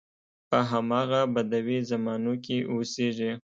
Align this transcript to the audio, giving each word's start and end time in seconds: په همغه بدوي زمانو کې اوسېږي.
په 0.49 0.59
همغه 0.71 1.21
بدوي 1.33 1.79
زمانو 1.91 2.33
کې 2.43 2.57
اوسېږي. 2.71 3.31